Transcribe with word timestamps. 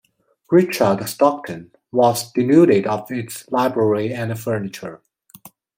Richard 0.49 1.07
Stockton, 1.07 1.69
was 1.91 2.31
denuded 2.31 2.87
of 2.87 3.11
its 3.11 3.47
library 3.51 4.11
and 4.11 4.39
furniture. 4.39 4.99